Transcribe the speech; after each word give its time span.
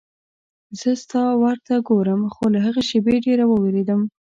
زه 0.79 0.89
ستا 1.03 1.23
ور 1.41 1.57
ته 1.67 1.75
ګورم 1.87 2.21
خو 2.33 2.43
له 2.53 2.59
هغې 2.65 2.83
شېبې 2.89 3.15
ډېره 3.25 3.43
وېرېدم. 3.47 4.01